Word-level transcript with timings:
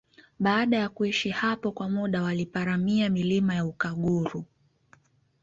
Baada 0.39 0.77
ya 0.77 0.89
kuishi 0.89 1.29
hapo 1.29 1.71
kwa 1.71 1.89
muda 1.89 2.23
waliparamia 2.23 3.09
milima 3.09 3.55
ya 3.55 3.65
Ukaguru 3.65 4.45